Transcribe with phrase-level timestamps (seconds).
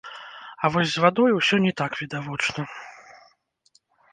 [0.63, 2.61] А вось з вадой усё не так відавочна.